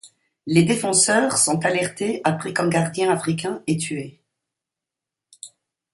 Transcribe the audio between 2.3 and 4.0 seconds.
qu'un gardien africain est